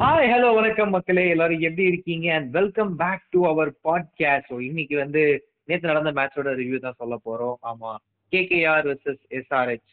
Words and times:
Hi 0.00 0.28
hello 0.32 0.54
வணக்கம் 0.54 0.90
மக்களே. 0.90 1.28
எல்லாரும் 1.28 1.60
எப்படி 1.60 1.82
இருக்கீங்க? 1.82 2.34
And 2.34 2.50
welcome 2.50 2.96
back 2.96 3.22
to 3.30 3.46
our 3.46 3.70
podcast 3.84 4.48
so 4.50 4.60
இன்னைக்கு 4.60 4.96
வந்து 4.96 5.22
நேற்று 5.64 5.88
நடந்த 5.92 6.12
மேட்சோட 6.12 6.50
ரிவ்யூ 6.60 6.78
தான் 6.78 6.94
சொல்ல 6.96 7.14
போறோம். 7.24 7.56
ஆமா. 7.62 7.90
கேகேஆர் 8.32 8.86
வெர்சஸ் 8.86 9.22
எஸ்ஆர்ஹெச் 9.30 9.90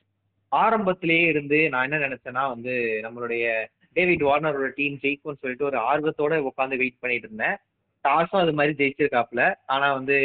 ஆரம்பத்திலேயே 0.52 1.28
இருந்து 1.28 1.70
நான் 1.70 1.92
என்ன 1.92 2.08
நினைச்சேன்னா 2.08 2.48
வந்து 2.48 2.74
நம்மளுடைய 3.04 3.46
டேவிட் 3.94 4.22
வார்னரோட 4.22 4.72
டீம் 4.76 5.00
ஜெயிக்கும்னு 5.02 5.42
சொல்லிட்டு 5.42 5.66
ஒரு 5.66 5.78
ஆர்வத்தோட 5.78 6.52
உட்காந்து 6.52 6.78
வெயிட் 6.78 7.00
பண்ணிட்டு 7.00 7.28
இருந்தேன். 7.28 7.58
டாஸும் 8.06 8.44
அது 8.44 8.54
மாதிரி 8.54 8.74
ஜெயிச்சிருக்காப்ல 8.82 9.54
ஆனா 9.66 9.94
வந்து 9.94 10.18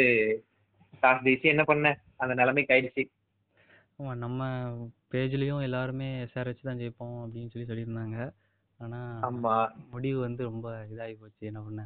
டாஸ் 1.03 1.25
ஜெயிச்சு 1.25 1.53
என்ன 1.55 1.63
பண்ணேன் 1.67 1.99
அந்த 2.17 2.33
நிலைமைக்கு 2.33 2.73
ஆயிடுச்சு. 2.75 3.05
நம்ம 4.17 4.41
பேஜ்லேயும் 5.11 5.61
எல்லாருமே 5.61 6.23
எஸ்ஆர்ஹெச் 6.23 6.61
தான் 6.61 6.77
ஜெயிப்போம் 6.77 7.17
அப்படின்னு 7.23 7.49
சொல்லி 7.49 7.69
சொல்லியிருந்தாங்க. 7.71 8.17
ஆனால் 8.81 9.23
ஆமா. 9.27 9.55
முடிவு 9.91 10.19
வந்து 10.19 10.41
ரொம்ப 10.43 10.67
இதாகி 10.91 11.15
போச்சு. 11.15 11.43
என்ன 11.47 11.59
பண்ண? 11.61 11.81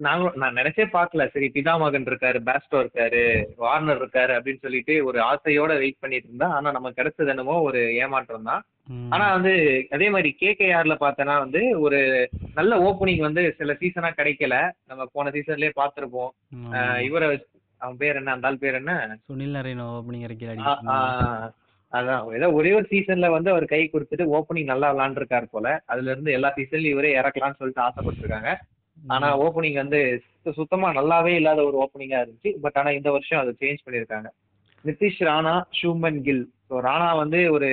நாங்களும் 0.00 0.36
நான் 0.36 0.56
நினைச்சே 0.56 0.84
பார்க்கல. 0.92 1.22
சரி 1.26 1.46
பிதாமகன் 1.54 2.06
இருக்காரு 2.06 2.38
பேஸ்டோ 2.46 2.76
இருக்காரு 2.80 3.22
வார்னர் 3.56 4.00
இருக்காரு 4.00 4.32
அப்படின்னு 4.36 4.62
சொல்லிட்டு 4.62 4.94
ஒரு 5.04 5.18
ஆசையோட 5.26 5.72
வெயிட் 5.78 6.00
பண்ணிட்டு 6.00 6.28
இருந்தா 6.28 6.48
ஆனா 6.52 6.68
நமக்கு 6.70 7.00
கிடைச்சது 7.00 7.28
என்னமோ 7.28 7.56
ஒரு 7.62 7.80
ஏமாற்றம் 7.98 8.48
தான். 8.48 8.62
ஆனா 9.10 9.26
வந்து 9.32 9.52
அதே 9.90 10.06
மாதிரி 10.10 10.30
கேகேஆர்ல 10.40 10.94
பார்த்தனா 11.00 11.34
வந்து 11.38 11.60
ஒரு 11.80 11.98
நல்ல 12.54 12.78
ஓப்பனிங் 12.86 13.20
வந்து 13.20 13.42
சில 13.58 13.72
சீசனா 13.74 14.10
கிடைக்கல. 14.12 14.54
நம்ம 14.86 15.08
போன 15.12 15.30
சீசன்லயே 15.30 15.72
பார்த்திருப்போம். 15.76 16.32
அஹ் 16.74 17.00
இவரை 17.08 17.28
அவன் 17.80 17.96
பேர் 17.96 18.16
என்ன? 18.16 18.32
அந்த 18.32 18.46
ஆள் 18.46 18.58
பேர் 18.58 18.74
என்ன? 18.74 18.94
சுனில் 19.28 19.56
நரேன் 19.56 19.84
ஓப்பனிங் 19.90 20.26
ஆ, 20.88 20.96
அதான் 21.92 22.34
ஏதோ 22.34 22.52
ஒரே 22.52 22.72
ஒரு 22.72 22.86
சீசன்ல 22.90 23.30
வந்து 23.30 23.50
அவர் 23.50 23.64
கை 23.64 23.80
கொடுத்துட்டு 23.86 24.24
ஓப்பனிங் 24.30 24.64
நல்லா 24.64 24.88
விளாண்டுருக்காரு 24.92 25.44
போல. 25.50 25.82
அதுல 25.86 26.10
இருந்து 26.10 26.32
எல்லா 26.32 26.52
சீசன்லயும் 26.56 26.94
இவரே 26.94 27.20
இறக்கலாம்னு 27.20 27.56
சொல்லிட்டு 27.56 27.82
ஆசைப்பட்டிருக்காங்க. 27.82 28.50
ஆனா 28.98 29.38
ஓப்பனிங் 29.38 29.74
வந்து 29.74 30.00
சுத்த- 30.24 30.52
சுத்தமா 30.52 30.88
நல்லாவே 30.92 31.32
இல்லாத 31.34 31.64
ஒரு 31.64 31.76
ஓப்பனிங்கா 31.78 32.18
இருந்துச்சு. 32.20 32.50
பட் 32.60 32.76
ஆனா 32.76 32.90
இந்த 32.90 33.10
வருஷம் 33.10 33.40
அதை 33.40 33.54
சேஞ்ச் 33.60 33.84
பண்ணிருக்காங்க 33.86 34.30
நிதிஷ் 34.84 35.20
ராணா 35.20 35.54
ஷூமன் 35.78 36.22
கில் 36.22 36.44
ஸோ 36.70 36.78
ராணா 36.80 37.16
வந்து 37.16 37.52
ஒரு 37.52 37.68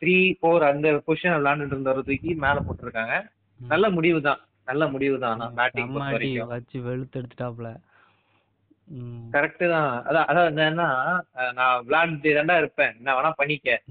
த்ரீ 0.00 0.16
ஃபோர் 0.38 0.62
அந்த 0.62 1.02
பொசிஷன் 1.06 1.36
விளாண்டுட்டு 1.36 1.66
இருந்தவரை 1.66 2.02
தூக்கி 2.02 2.34
மேல 2.36 2.58
போட்டிருக்காங்க. 2.60 3.14
நல்ல 3.60 3.90
முடிவு 3.90 4.20
தான் 4.20 4.40
நல்ல 4.64 4.86
முடிவு 4.88 5.18
தான் 5.18 5.32
ஆனா 5.32 5.46
பேட்டிங் 5.56 5.92
வச்சு 6.46 6.80
வெளுத்து 6.80 7.20
எடுத்துட்டாப்ல. 7.20 7.70
கரெக்ட் 9.30 9.70
தான். 9.70 10.04
அதான் 10.04 10.28
அதான் 10.30 10.54
என்னன்னா 10.54 11.20
நான் 11.52 11.84
விளையாண்டுட்டு 11.88 12.28
தாண்டா 12.28 12.56
இருப்பேன். 12.56 12.96
என்ன 12.96 13.14
வேணா 13.14 13.30
பண்ணிக்க. 13.36 13.82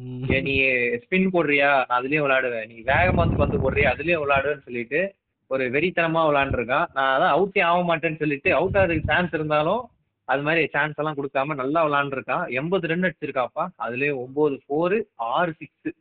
நீ 0.41 0.61
ஸ்பின் 1.03 1.27
போடுறியா? 1.33 1.85
நான் 1.87 2.03
அதுலயும் 2.03 2.25
விளையாடுவேன் 2.25 2.67
நீ 2.67 2.81
வேகமா 2.81 3.15
வந்து 3.15 3.35
பந்து 3.35 3.57
போடுறியா? 3.57 3.93
அதுலயும் 3.93 4.23
விளையாடுவேன்னு 4.25 4.61
சொல்லிட்டு 4.61 5.15
ஒரு 5.47 5.69
வெறித்தனமா 5.69 6.21
விளையாண்டுருக்கான் 6.29 6.87
நான் 6.93 7.21
அதான் 7.21 7.35
அவுட்டே 7.37 7.61
ஆக 7.61 7.97
மாட்டேன்னு 7.97 8.15
சொல்லிட்டு 8.15 8.53
அவுட் 8.53 8.75
ஆகிறதுக்கு 8.75 9.03
சான்ஸ் 9.05 9.33
இருந்தாலும் 9.33 9.89
அது 10.25 10.41
மாதிரி 10.41 10.67
சான்ஸ் 10.67 10.95
எல்லாம் 10.95 11.15
கொடுக்காம 11.15 11.55
நல்லா 11.55 11.87
விளையாண்டுருக்கான் 11.87 12.49
எண்பது 12.49 12.87
ரன் 12.87 13.01
அடிச்சிருக்காப்பா. 13.01 13.67
அதுலயும் 13.79 14.15
ஒன்பது 14.15 14.61
ஃபோரு 14.69 15.01
ஆறு 15.15 15.53
சிக்ஸ் 15.53 15.95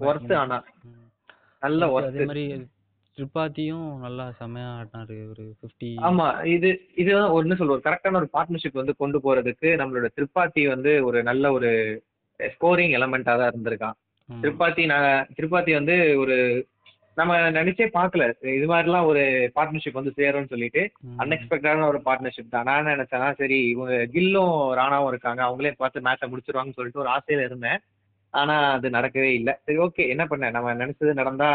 ஒர்த்து. 0.00 0.34
ஆனா. 0.34 0.64
நல்ல 1.60 2.00
ஒர்த்து 2.00 2.66
மாதிரி 3.20 3.28
திரிபாத்தியும் 3.28 3.88
நல்லா 3.98 4.24
செமையா 4.40 4.68
ஆடினாரு. 4.78 5.16
ஒரு 5.30 5.44
ஃபிஃப்டி 5.58 5.88
ஆமா 6.08 6.26
இது 6.46 6.68
இதுதான் 6.94 7.60
சொல்ற 7.60 7.74
ஒரு 7.76 7.82
கரெக்டான 7.84 8.20
ஒரு 8.22 8.28
பார்ட்னர்ஷிப் 8.36 8.80
வந்து 8.80 8.94
கொண்டு 8.96 9.18
போறதுக்கு 9.24 9.68
நம்மளோட 9.80 10.08
திரிபாத்தி 10.16 10.62
வந்து 10.68 11.04
ஒரு 11.04 11.22
நல்ல 11.22 11.52
ஒரு 11.52 11.70
ஸ்கோரிங் 12.40 12.94
எலமெண்டா 12.98 13.32
தான் 13.38 13.50
இருந்திருக்கான். 13.52 13.96
திரிபாத்தி 14.28 14.82
நான் 14.86 15.26
திரிபாத்தி 15.38 15.72
வந்து 15.72 15.96
ஒரு 16.18 16.36
நம்ம 17.14 17.36
நினைச்சே 17.50 17.86
பார்க்கல. 17.96 18.24
இது 18.56 18.66
மாதிரிலாம் 18.72 19.08
ஒரு 19.10 19.22
பார்ட்னர்ஷிப் 19.56 19.98
வந்து 19.98 20.12
சேரும்னு 20.18 20.52
சொல்லிட்டு 20.52 20.82
அன்எக்ஸ்பெக்டடான 21.22 21.86
ஒரு 21.86 22.00
பார்ட்னர்ஷிப் 22.04 22.54
தான். 22.54 22.66
நான் 22.68 22.80
என்ன 22.80 22.94
நினைச்சேன்னா 22.96 23.30
சரி 23.40 23.58
இவங்க 23.68 23.94
கில்லும் 24.14 24.54
ராணாவும் 24.80 25.08
இருக்காங்க. 25.08 25.40
அவங்களே 25.48 25.72
பார்த்து 25.76 26.06
மேட்சை 26.06 26.28
முடிச்சிருவாங்கன்னு 26.30 26.78
சொல்லிட்டு 26.78 27.02
ஒரு 27.04 27.10
ஆசையில 27.16 27.44
இருந்தேன். 27.48 27.80
ஆனா 28.34 28.72
அது 28.72 28.88
நடக்கவே 28.90 29.30
இல்லை. 29.38 29.52
சரி 29.64 29.78
ஓகே 29.78 30.08
என்ன 30.08 30.26
பண்ண? 30.26 30.50
நம்ம 30.50 30.74
நினைச்சது 30.74 31.12
நடந்தா 31.14 31.48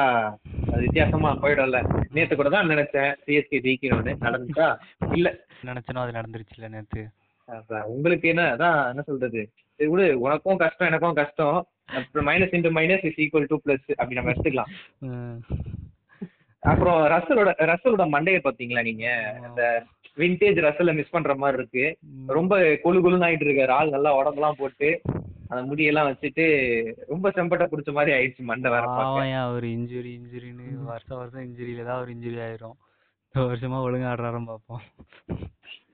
அது 0.71 0.81
வித்தியாசமா 0.81 1.29
போயிடும்ல. 1.43 1.79
நேத்து 2.11 2.35
கூட 2.35 2.49
தான் 2.49 2.69
நினைச்சேன் 2.69 3.11
சிஎஸ்கே 3.25 3.59
ஜெயிக்கணும்னு. 3.65 4.13
நடந்துச்சா? 4.25 4.67
இல்ல. 5.13 5.29
நினைச்சனோ 5.63 6.01
அது 6.05 6.17
நடந்துருச்சுல 6.19 6.69
நேத்து. 6.69 7.03
அதான். 7.49 7.83
உங்களுக்கு 7.83 8.27
என்ன 8.27 8.43
அதான் 8.55 8.89
என்ன 8.89 9.01
சொல்றது? 9.01 9.41
சரி 9.79 9.89
விடு. 9.89 10.19
உனக்கும் 10.19 10.57
கஷ்டம் 10.57 10.87
எனக்கும் 10.87 11.19
கஷ்டம். 11.21 11.57
அப்புறம் 11.97 12.27
minus 12.27 12.55
into 12.57 12.69
minus 12.77 13.05
is 13.05 13.19
equal 13.23 13.49
to 13.49 13.57
plus 13.65 13.89
அப்படி 13.97 14.17
நம்ம 14.19 14.31
எடுத்துக்கலாம். 14.31 14.71
அப்புறம் 16.63 16.99
ரசலோட 17.13 17.49
ரசலோட 17.71 18.05
மண்டையை 18.13 18.39
பாத்தீங்களா 18.43 18.83
நீங்க? 18.83 19.07
அந்த 19.43 19.61
விண்டேஜ் 20.17 20.59
ரசல 20.67 20.93
மிஸ் 20.95 21.13
பண்ற 21.15 21.35
மாதிரி 21.35 21.59
இருக்கு. 21.61 21.85
ரொம்ப 22.37 22.59
கொழு 22.83 22.99
கொழுன்னு 23.01 23.27
ஆயிட்டு 23.27 23.47
இருக்காரு 23.47 23.73
ஆள் 23.79 23.89
நல்லா 23.89 24.13
உடம்பெல்லாம் 24.17 24.59
போட்டு. 24.59 24.89
அந்த 25.49 25.61
முடியெல்லாம் 25.69 26.09
வச்சுட்டு 26.09 26.45
ரொம்ப 27.13 27.31
செம்பட்ட 27.35 27.65
பிடிச்ச 27.71 27.91
மாதிரி 27.97 28.15
ஆயிடுச்சு 28.17 28.49
மண்டை 28.51 28.69
வேற 28.75 28.85
ஏன் 29.37 29.51
ஒரு 29.55 29.67
இன்ஜுரி 29.77 30.11
இன்ஜுரின்னு 30.19 30.67
வருஷம் 30.93 31.19
வருஷம் 31.21 31.45
இன்ஜுரியில 31.47 31.85
ஏதாவது 31.85 32.03
ஒரு 32.05 32.13
இன்ஜுரி 32.15 32.39
ஆயிரும். 32.47 32.77
இந்த 33.27 33.45
வருஷமா 33.51 33.77
ஒழுங்கா 33.85 34.09
ஆடுறாரான்னு 34.11 34.51
பார்ப்போம். 34.51 34.83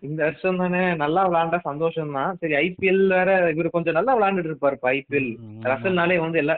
இந்த 0.07 0.19
வருஷம் 0.25 0.59
தானே 0.61 0.81
நல்லா 1.01 1.21
விளையாண்டா 1.27 1.57
சந்தோஷம் 1.67 2.15
தான். 2.17 2.37
சரி 2.41 2.53
ஐபிஎல் 2.61 3.01
வேற 3.15 3.29
இவர் 3.55 3.75
கொஞ்சம் 3.75 3.97
நல்லா 3.97 4.13
விளையாண்டுட்டு 4.17 4.51
இருப்பாரு 4.51 4.77
ஐபிஎல் 4.91 5.29
ரசல்னாலே 5.71 6.17
வந்து 6.23 6.39
எல்லா 6.43 6.55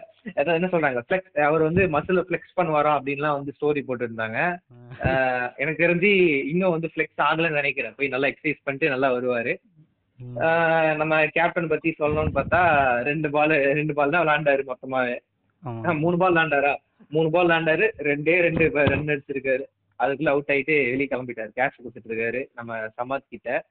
என்ன 0.57 0.69
சொல்றாங்க 0.73 1.01
ஃபிளெக்ஸ் 1.07 1.41
அவர் 1.47 1.67
வந்து 1.67 1.83
மசில் 1.95 2.25
ஃபிளெக்ஸ் 2.27 2.57
பண்ணுவாராம் 2.59 2.97
அப்படின்லாம் 2.99 3.37
வந்து 3.39 3.55
ஸ்டோரி 3.57 3.81
போட்டுருந்தாங்க. 3.87 4.39
எனக்கு 5.61 5.83
தெரிஞ்சு 5.85 6.11
இன்னும் 6.51 6.75
வந்து 6.75 6.91
ஃபிளெக்ஸ் 6.93 7.25
ஆகலைன்னு 7.27 7.61
நினைக்கிறேன். 7.61 7.95
போய் 7.97 8.13
நல்லா 8.15 8.29
எக்ஸசைஸ் 8.31 8.65
பண்ணிட்டு 8.65 8.93
நல்லா 8.95 9.09
வருவாரு. 9.17 9.53
நம்ம 10.99 11.19
கேப்டன் 11.35 11.71
பத்தி 11.71 11.89
சொல்லணும்னு 11.99 12.33
பார்த்தா 12.39 12.61
ரெண்டு 13.09 13.29
பால் 13.35 13.53
ரெண்டு 13.79 13.93
பால் 13.97 14.13
தான் 14.15 14.23
விளையாண்டாரு 14.25 14.63
மொத்தமாவே. 14.71 15.15
மூணு 16.03 16.17
பால் 16.21 16.33
விளையாண்டாரா? 16.33 16.73
மூணு 17.15 17.29
பால் 17.35 17.47
விளையாண்டாரு 17.47 17.87
ரெண்டே 18.09 18.35
ரெண்டு 18.47 18.65
ரன் 18.93 19.13
அடிச்சிருக்காரு. 19.13 19.65
அதுக்குள்ள 19.99 20.33
அவுட் 20.33 20.51
ஆயிட்டு 20.53 20.75
வெளியே 20.91 21.09
கிளம்பிட்டாரு. 21.11 21.51
கேட்ச் 21.59 21.79
கொடுத்துட்டு 21.79 22.11
இருக்காரு 22.11 22.41
நம்ம 22.59 22.79
சமாத் 22.97 23.31
கிட்ட. 23.33 23.61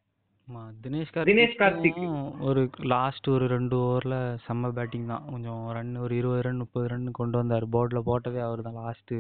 தினேஷ் 0.85 1.13
தினேஷ் 1.29 1.59
கார்த்திக். 1.61 2.01
ஒரு 2.49 2.63
லாஸ்ட் 2.93 3.27
ஒரு 3.35 3.45
ரெண்டு 3.53 3.75
ஓவர்ல 3.85 4.17
செம்ம 4.47 4.71
பேட்டிங் 4.79 5.11
தான். 5.13 5.27
கொஞ்சம் 5.33 5.61
ரன் 5.77 5.93
ஒரு 6.05 6.15
இருபது 6.21 6.43
ரன் 6.47 6.61
முப்பது 6.63 6.89
ரன் 6.93 7.07
கொண்டு 7.21 7.37
வந்தார். 7.41 7.67
போர்டில் 7.75 8.07
போட்டதே 8.09 8.41
அவர் 8.49 8.67
தான் 8.67 8.81
லாஸ்ட் 8.85 9.15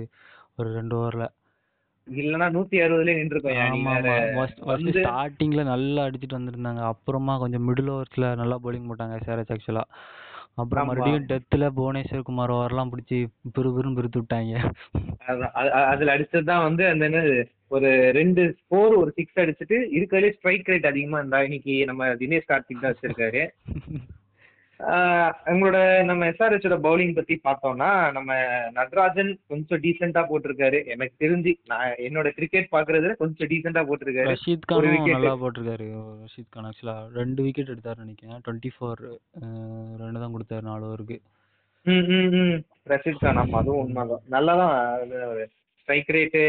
ஒரு 0.58 0.68
ரெண்டு 0.78 0.96
ஓவர்ல 1.00 1.26
இல்லன்னா 2.06 2.46
நூத்தி 2.54 2.76
அறுபதுல 2.84 3.12
நின்றுருக்கோம் 3.18 3.58
ஸ்டார்டிங்ல 4.94 5.62
நல்லா 5.64 6.00
அடிச்சிட்டு 6.06 6.38
வந்திருந்தாங்க. 6.38 6.80
அப்புறமா 6.92 7.34
கொஞ்சம் 7.42 7.64
மிடில் 7.68 7.92
ஓவர்ஸ்ல 7.94 8.28
நல்லா 8.40 8.58
bowling 8.64 8.84
போட்டாங்க 8.88 9.18
எஸ்ஆர்எச் 9.20 9.52
ஆக்சுவலா 9.56 9.84
அப்புறம். 10.60 10.86
மறுபடியும் 10.86 11.26
டெத்துல 11.30 11.68
புவனேஸ்வர் 11.76 12.26
குமார் 12.28 12.54
ஓவர்லாம் 12.56 12.90
பிடிச்சி 12.94 13.18
பிறுபிறுன்னு 13.56 13.98
பிறுத்து 13.98 14.20
விட்டாங்க. 14.22 14.54
அதுல 15.92 16.14
அடிச்சதுதான் 16.16 16.66
வந்து 16.68 16.86
அந்த 16.88 17.08
என்னது 17.08 17.36
ஒரு 17.68 17.90
ரெண்டு 18.12 18.42
ஸ்கோர் 18.58 18.94
ஒரு 19.02 19.12
சிக்ஸ் 19.18 19.40
அடிச்சுட்டு 19.42 19.76
இருக்கிறதுலே 19.98 20.32
ஸ்ட்ரைக் 20.38 20.70
ரேட் 20.72 20.90
அதிகமா 20.90 21.18
இருந்தா 21.18 21.40
இன்னைக்கு 21.42 21.76
நம்ம 21.90 22.08
தினேஷ் 22.22 22.50
கார்த்திக் 22.50 22.82
தான் 22.82 22.94
வச்சிருக்காரு. 22.94 23.42
உங்களோட 25.52 25.78
நம்ம 26.04 26.22
எஸ்ஆர்ஹெச்சோட 26.30 26.76
பவுலிங் 26.86 27.14
பத்தி 27.14 27.34
பார்த்தோம்னா 27.44 28.12
நம்ம 28.12 28.30
நட்ராஜன் 28.78 29.30
கொஞ்சம் 29.48 29.80
டீசெண்டா 29.84 30.22
போட்டிருக்காரு. 30.30 30.78
எனக்கு 30.86 31.14
தெரிஞ்சு 31.24 31.52
நான் 31.66 31.94
என்னோட 32.06 32.28
கிரிக்கெட் 32.30 32.68
பாக்குறதுல 32.72 33.14
கொஞ்சம் 33.14 33.50
டீசெண்டா 33.52 33.82
போட்டிருக்காரு. 33.90 34.32
ரஷீத் 34.32 34.66
wicket. 34.86 35.12
நல்லா 35.12 35.34
போட்டிருக்காரு. 35.42 35.86
ரஷீத் 36.24 36.50
கான் 36.50 36.68
ஆக்சுவலா 36.70 36.96
ரெண்டு 37.20 37.42
விக்கெட் 37.42 37.72
எடுத்தாரு 37.74 38.04
நினைக்கிறேன். 38.04 38.42
டுவெண்ட்டி 38.46 38.72
ஃபோர் 38.76 39.02
ரெண்டு 40.02 40.22
தான் 40.24 40.34
கொடுத்தாரு 40.36 40.66
நாலு 40.70 40.86
ஓவருக்கு. 40.90 41.18
ம் 41.86 42.06
ம் 42.16 42.30
ம். 42.42 42.58
ரஷீத் 42.90 43.24
கான் 43.24 43.36
ஆமா 43.36 43.58
அதுவும் 43.62 43.82
உண்மைதான். 43.84 44.24
நல்லாதான் 44.30 44.76
ஸ்ட்ரைக் 45.78 46.12
ரேட்டு 46.16 46.42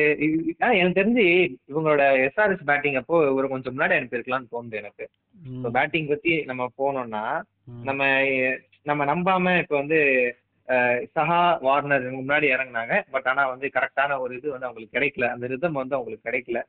எனக்கு 0.60 1.00
தெரிஞ்சு 1.00 1.24
இவங்களோட 1.72 2.04
எஸ்ஆர்எஸ் 2.26 2.68
பேட்டிங் 2.72 2.96
அப்போ 2.96 3.34
ஒரு 3.34 3.48
கொஞ்சம் 3.48 3.76
முன்னாடி 3.78 3.96
அனுப்பியிருக்கலாம்னு 4.00 4.52
தோணுது 4.52 4.78
எனக்கு. 4.84 5.06
இப்போ 5.56 5.70
பேட்டிங் 5.70 6.08
பத்தி 6.08 6.34
நம்ம 6.50 6.72
போனோம்னா 6.78 7.24
நம்ம 7.68 8.04
நம்ம 8.90 9.06
நம்பாம 9.12 9.52
இப்போ 9.64 9.76
வந்து 9.82 10.00
சஹா 11.16 11.40
வார்னர் 11.68 12.06
முன்னாடி 12.18 12.48
இறங்குனாங்க. 12.56 12.96
பட் 13.14 13.28
ஆனா 13.32 13.44
வந்து 13.52 13.68
கரெக்டான 13.76 14.18
ஒரு 14.24 14.32
இது 14.38 14.48
வந்து 14.54 14.68
அவங்களுக்கு 14.68 14.96
கிடைக்கல. 14.98 15.28
அந்த 15.34 15.46
ரிதம் 15.54 15.80
வந்து 15.82 15.98
அவங்களுக்கு 15.98 16.28
கிடைக்கல. 16.28 16.60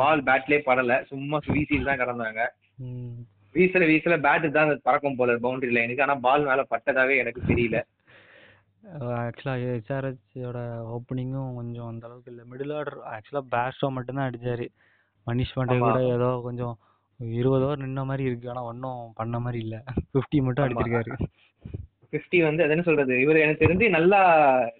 பால் 0.00 0.22
பேட்லயே 0.28 0.60
படல. 0.68 0.94
சும்மா 1.10 1.38
வீசிட்டு 1.54 1.88
தான் 1.88 2.00
கிடந்தாங்க. 2.02 2.42
வீசுற 3.54 3.82
வீசுற 3.90 4.14
பேட்டு 4.26 4.48
தான் 4.56 4.70
பறக்கும் 4.86 5.18
போல 5.18 5.36
பவுண்டரி 5.44 5.74
லைனுக்கு 5.76 6.04
ஆனா 6.06 6.16
பால் 6.26 6.46
மேல 6.48 6.62
பட்டதாவே 6.72 7.16
எனக்கு 7.22 7.42
தெரியல. 7.50 7.80
ஆக்சுவலாக 9.20 9.68
ஹெச்ஆர்ஹெச்சோட 9.74 10.58
ஓப்பனிங்கும் 10.94 11.54
கொஞ்சம் 11.58 11.90
அந்த 11.90 12.08
அளவுக்கு 12.08 12.32
இல்லை. 12.32 12.44
மிடில் 12.52 12.74
ஆர்டர் 12.78 12.98
ஆக்சுவலாக 13.12 13.46
பேஸ்டோ 13.54 13.90
மட்டும்தான் 13.98 14.28
அடிச்சாரு. 14.30 14.66
மனிஷ் 15.26 15.54
பாண்டே. 15.58 15.78
கூட 15.84 16.00
ஏதோ 16.16 16.30
கொஞ்சம் 16.48 16.74
இருபது 17.18 17.64
ஓவர் 17.64 17.78
நின்ன 17.78 18.04
மாதிரி 18.04 18.24
இருக்கு. 18.24 18.48
ஆனால் 18.48 18.62
ஒன்றும் 18.62 19.12
பண்ண 19.14 19.38
மாதிரி 19.38 19.62
இல்லை. 19.62 19.78
ஃபிஃப்டி 20.12 20.42
மட்டும். 20.42 20.64
அடிச்சிருக்காரு. 20.64 21.12
ஃபிஃப்டி 22.10 22.42
வந்து 22.42 22.62
அது 22.62 22.70
என்ன 22.70 22.82
சொல்றது? 22.82 23.20
இவர் 23.20 23.36
எனக்கு 23.36 23.66
தெரிஞ்சு 23.66 23.88
நல்லா 23.88 24.20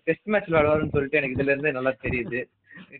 டெஸ்ட் 0.05 0.27
மேட்ச் 0.27 0.49
விளையாடுவாருன்னு 0.49 0.91
சொல்லிட்டு 0.91 1.19
எனக்கு 1.19 1.37
இதுல 1.37 1.47
இருந்து 1.47 1.73
நல்லா 1.73 1.93
தெரியுது. 2.03 2.45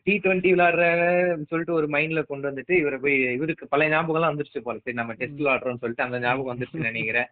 டி 0.03 0.19
டுவெண்ட்டி 0.19 0.51
விளையாடுறன்னு 0.55 1.47
சொல்லிட்டு 1.47 1.73
ஒரு 1.73 1.87
மைண்ட்ல 1.87 2.27
கொண்டு 2.27 2.51
வந்துட்டு 2.51 2.71
இவரை 2.71 2.99
போய் 2.99 3.33
இவருக்கு 3.33 3.69
பழைய 3.69 3.97
ஞாபகம்லாம் 3.97 4.35
வந்துருச்சு 4.35 4.61
போல. 4.63 4.79
சரி 4.79 4.97
நம்ம 4.97 5.13
டெஸ்ட் 5.13 5.41
விளையாடுறோம்னு 5.41 5.83
சொல்லிட்டு 5.85 6.03
அந்த 6.03 6.19
ஞாபகம் 6.19 6.59
வந்துருச்சுன்னு 6.59 6.91
நினைக்கிறேன். 6.91 7.27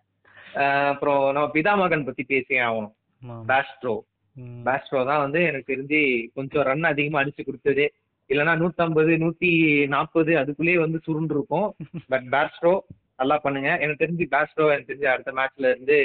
அப்புறம் 0.88 1.32
நம்ம 1.32 1.50
பிதாமகன் 1.54 2.04
பத்தி 2.04 2.22
பேசியே 2.22 2.60
ஆகணும். 2.60 2.94
பேஸ்ட்ரோ. 3.22 3.98
பேஸ்ட்ரோ 4.36 5.06
தான் 5.06 5.24
வந்து 5.24 5.42
எனக்கு 5.42 5.74
தெரிஞ்சு 5.74 6.28
கொஞ்சம் 6.34 6.62
ரன் 6.62 6.82
அதிகமா 6.82 7.22
அடிச்சு 7.22 7.44
கொடுத்தது. 7.44 7.94
இல்லைன்னா 8.32 8.54
நூத்தம்பது 8.62 9.12
நூத்தி 9.22 9.50
நாற்பது 9.94 10.32
அதுக்குள்ளேயே 10.40 10.78
வந்து 10.84 10.98
சுருண்டு 11.06 11.34
இருக்கும் 11.36 11.68
பட் 12.12 12.26
பேஸ்ட்ரோ 12.34 12.74
நல்லா 13.20 13.36
பண்ணுங்க. 13.44 13.70
எனக்கு 13.82 14.02
தெரிஞ்சு 14.02 14.24
பேஸ்ட்ரோ 14.34 14.64
எனக்கு 14.74 14.90
தெரிஞ்சு 14.90 15.10
அடுத்த 15.10 15.32
மேட்ச்ல 15.38 15.70
இருந்து 15.72 15.96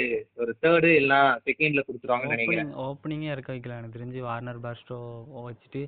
ஒரு 0.42 0.52
தேர்டு 0.64 0.90
இல்லைன்னா 0.98 1.20
செகண்ட்ல 1.46 1.82
கொடுத்துருவாங்கன்னு 1.86 2.36
நினைக்கிறேன். 2.36 2.68
ஓப்பனிங் 2.68 2.84
ஓப்பனிங்கே 2.88 3.32
இறக்க 3.34 3.50
வைக்கலாம் 3.54 3.80
எனக்கு 3.80 3.98
தெரிஞ்சு 3.98 4.20
வார்னர் 4.28 4.64
பாஸ்டோ 4.66 4.98
வச்சுட்டு 5.46 5.82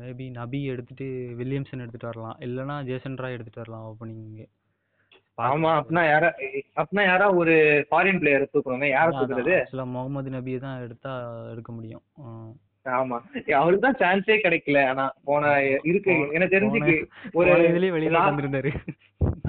மேபி 0.00 0.26
நபி 0.36 0.60
எடுத்துட்டு 0.74 1.06
வில்லியம்சன் 1.40 1.82
எடுத்துட்டு 1.84 2.10
வரலாம். 2.10 2.36
இல்லைன்னா 2.46 2.76
ஜேசன் 2.90 3.18
ராய் 3.22 3.36
எடுத்துட்டு 3.36 3.62
வரலாம் 3.62 3.86
ஓப்பனிங்கு 3.88 4.46
ஆமா 5.38 5.70
அப்படின்னா 5.78 6.02
யாரா 6.10 6.28
அப்படின்னா 6.80 7.04
யாரா 7.08 7.26
ஒரு 7.40 7.54
ஃபாரின் 7.88 8.20
பிளேயர் 8.20 8.52
தூக்குறோங்க 8.52 8.88
யாரை 8.90 9.12
தூக்குறது 9.16 9.54
ஆக்சுவலாக 9.56 9.92
முகமது 9.94 10.30
நபியை 10.36 10.58
தான் 10.64 10.82
எடுத்தா 10.84 11.12
எடுக்க 11.52 11.70
முடியும். 11.72 12.04
ஆமா. 12.86 13.18
அவருக்கு 13.58 13.84
தான் 13.84 14.00
சான்ஸே 14.00 14.36
கிடைக்கல. 14.44 14.78
ஆனா 14.90 15.04
போன 15.28 15.52
இருக்கு. 15.90 16.14
எனக்கு 16.36 16.54
தெரிஞ்சு 16.56 16.94
ஒரு 17.38 17.50
இதுலயே 17.68 17.94
வெளியில 17.96 18.22
வந்திருந்தாரு. 18.26 18.70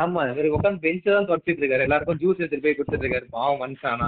ஆமா 0.04 0.22
இவரு 0.32 0.54
உட்காந்து 0.56 0.84
பெஞ்சு 0.86 1.10
தான் 1.16 1.28
தொடச்சிட்டு 1.30 1.62
இருக்காரு. 1.62 1.86
எல்லாருக்கும் 1.88 2.20
ஜூஸ் 2.22 2.40
எடுத்துட்டு 2.42 2.66
போய் 2.66 2.78
கொடுத்துட்டு 2.78 3.06
இருக்காரு. 3.06 3.28
பாவம் 3.36 3.62
மனுஷானா 3.64 4.08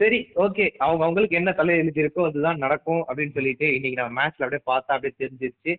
சரி 0.00 0.18
ஓகே 0.44 0.66
அவங்க 0.84 1.02
அவங்களுக்கு 1.06 1.38
என்ன 1.40 1.50
தலை 1.60 1.74
எழுதி 1.82 2.02
இருக்கோ 2.04 2.26
அதுதான் 2.28 2.62
நடக்கும் 2.64 3.02
அப்படின்னு 3.08 3.36
சொல்லிட்டு 3.38 3.66
இன்னைக்கு 3.76 4.00
நம்ம 4.00 4.14
மேட்ச்ல 4.20 4.44
அப்படியே 4.46 4.64
பார்த்தா 4.72 4.94
அப்படியே 4.96 5.14
தெரிஞ்சிருச்சு. 5.22 5.72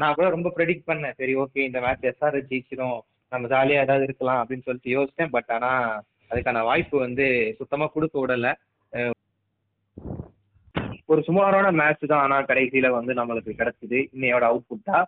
நான் 0.00 0.16
கூட 0.18 0.28
ரொம்ப 0.36 0.52
ப்ரெடிக்ட் 0.56 0.88
பண்ணேன். 0.90 1.16
சரி 1.20 1.34
ஓகே 1.42 1.60
இந்த 1.68 1.80
மேட்ச் 1.86 2.08
எஸ்ஆர் 2.10 2.38
ஜெயிச்சிரும். 2.52 3.00
நம்ம 3.32 3.48
ஜாலியா 3.54 3.84
ஏதாவது 3.86 4.06
இருக்கலாம் 4.08 4.40
அப்படின்னு 4.42 4.66
சொல்லிட்டு 4.68 4.96
யோசிச்சேன். 4.96 5.32
பட் 5.36 5.50
ஆனா 5.56 5.70
அதுக்கான 6.30 6.62
வாய்ப்பு 6.70 6.96
வந்து 7.06 7.26
சுத்தமா 7.60 7.86
கொடுக்க 7.94 8.16
விடல. 8.22 8.48
ஒரு 11.08 11.22
சுமாரான 11.22 11.72
மேட்ச் 11.72 12.04
தான். 12.06 12.22
ஆனா 12.22 12.42
கடைசியில 12.42 12.90
வந்து 12.90 13.12
நம்மளுக்கு 13.14 13.52
கிடைச்சது 13.52 13.98
இன்னையோட 14.14 14.44
அவுட்புட்டா 14.50 14.98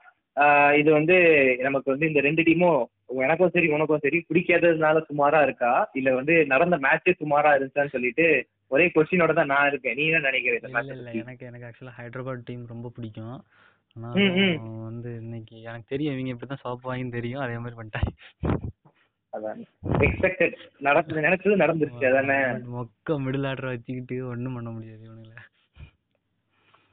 இது 0.75 0.93
வந்து 0.93 1.17
நமக்கு 1.61 1.91
வந்து 1.91 2.07
இந்த 2.07 2.21
ரெண்டு 2.21 2.43
டீமும் 2.43 2.81
எனக்கும் 3.19 3.51
சரி 3.51 3.69
உனக்கும் 3.69 3.99
சரி 3.99 4.19
பிடிக்காததுனால 4.29 5.03
சுமாரா 5.09 5.43
இருக்கா? 5.43 5.73
இல்ல 5.93 6.15
வந்து 6.15 6.47
நடந்த 6.47 6.77
மேட்சே 6.79 7.13
சுமாரா 7.15 7.51
இருந்துச்சான்னு 7.55 7.89
சொல்லிட்டு 7.89 8.27
ஒரே 8.69 8.93
கொஸ்டினோட 8.95 9.33
தான் 9.33 9.47
நான் 9.47 9.69
இருக்கேன். 9.69 9.97
நீ 9.97 10.07
என்ன 10.07 10.19
நினைக்கிற 10.21 10.55
இந்த 10.55 10.83
இல்ல 10.93 11.13
எனக்கு 11.15 11.47
எனக்கு 11.47 11.69
ஆக்சுவலாக 11.69 11.97
ஹைதராபாத் 11.99 12.45
டீம் 12.45 12.67
ரொம்ப 12.67 12.91
பிடிக்கும். 12.95 13.37
ஆனா. 13.97 14.09
வந்து 14.85 15.11
இன்னைக்கு 15.21 15.57
எனக்கு 15.63 15.87
தெரியும் 15.89 16.15
இவங்க 16.15 16.31
இப்படி 16.31 16.51
தான் 16.53 16.65
சாப்பிடுவாங்கன்னு 16.65 17.13
தெரியும். 17.13 17.41
அதே 17.41 17.59
மாதிரி 17.59 17.79
பண்ணிட்டாங்க. 17.81 18.13
அதான். 19.33 19.61
எக்ஸ்பெக்டட் 20.01 20.57
நடந்தது 20.81 21.21
நினைச்சது 21.21 21.63
நடந்துருச்சு. 21.63 22.05
அதானே? 22.07 22.39
மொக்க 22.75 23.19
மிடில் 23.25 23.47
ஆர்டர் 23.47 23.67
வச்சுக்கிட்டு 23.67 24.27
ஒண்ணும் 24.29 24.55
பண்ண 24.55 24.71
முடியாது 24.71 25.03
இவனுங்கள. 25.05 25.35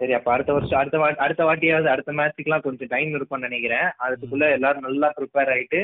சரி 0.01 0.13
அப்ப 0.13 0.29
அடுத்த 0.31 0.51
வருஷம் 0.53 0.79
அடுத்த 0.79 0.97
வா 0.97 1.07
அடுத்த 1.25 1.41
வாட்டியாவது 1.45 1.87
அடுத்த 1.87 2.11
மேட்ச்சுக்குலாம் 2.11 2.65
கொஞ்சம் 2.65 2.89
டைம் 2.89 3.11
இருக்கும்னு 3.11 3.47
நினைக்கிறேன். 3.47 3.87
அதுக்குள்ள 4.05 4.45
எல்லாரும் 4.51 4.87
நல்லா 4.87 5.07
ப்ரிப்பேர் 5.17 5.51
ஆயிட்டு 5.55 5.81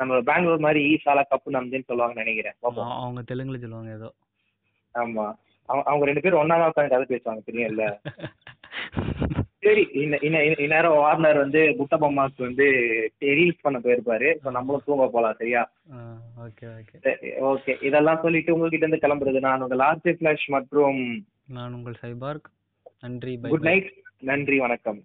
நம்ம 0.00 0.20
பெங்களூர் 0.28 0.64
மாதிரி 0.66 0.80
ஈசாலா 0.90 1.22
கப்பு 1.30 1.56
நம்புன்னு 1.56 1.88
சொல்லுவாங்கன்னு 1.88 2.24
நினைக்கிறேன். 2.24 2.56
அவங்க 2.98 3.22
தெலுங்குல 3.30 3.60
சொல்லுவாங்க 3.64 3.92
ஏதோ. 3.92 4.08
ஆமா. 4.94 5.26
அவங்க 5.68 5.84
அவங்க 5.88 6.04
ரெண்டு 6.04 6.22
பேரும் 6.22 6.40
ஒன்னா 6.42 6.56
தான் 6.58 6.70
உட்காந்து 6.70 6.94
கதை 6.94 7.06
பேசுவாங்க 7.08 7.42
சரி 9.64 9.82
இன்ன 10.00 10.18
இன்ன 10.26 10.36
இன்ன- 10.44 10.60
இந்நேரம் 10.64 10.94
வார்னர் 10.96 11.38
வந்து 11.38 11.60
புத்த 11.78 11.94
பொம்மாக்கு 11.96 12.40
வந்து 12.46 12.66
ரீல்ஸ் 13.30 13.62
பண்ண 13.62 13.78
போயிருப்பாரு. 13.78 14.28
நம்மளும் 14.56 14.84
தூங்க 14.86 15.06
போலாம் 15.08 15.36
சரியா? 15.38 15.62
Okay 16.44 16.64
okay. 16.76 16.94
சரி 17.04 17.28
ஓகே. 17.50 17.72
இதெல்லாம் 17.88 18.22
சொல்லிட்டு 18.22 18.54
உங்ககிட்ட 18.54 18.86
இருந்து 18.86 19.02
கிளம்புறது 19.04 19.40
நான் 19.40 19.62
உங்கள் 19.62 19.84
ஆர்சி 19.88 20.12
ஃபிளாஷ் 20.16 20.46
மற்றும் 20.48 21.02
நான் 21.48 21.74
உங்கள் 21.74 22.00
சைபார்க் 22.02 22.48
நன்றி 23.02 23.34
குட் 23.52 23.62
நைட் 23.62 23.88
நன்றி 24.22 24.58
வணக்கம். 24.58 25.00